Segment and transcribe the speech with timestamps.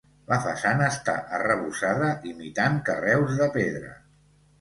[0.29, 3.93] La façana està arrebossada imitant carreus de pedra.